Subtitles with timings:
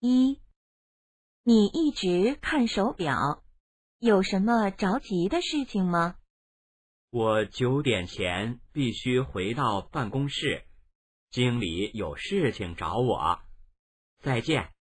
[0.00, 0.40] 一。
[1.42, 3.42] 你一直看手表
[3.98, 6.16] 有什么着急的事情吗？
[7.10, 10.66] 我九点前必须回到办公室
[11.30, 13.40] 经理有事情找我。
[14.20, 14.72] 再见。